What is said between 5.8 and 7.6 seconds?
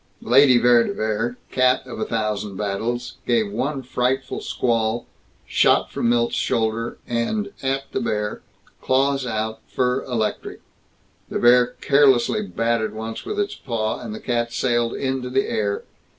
from Milt's shoulder and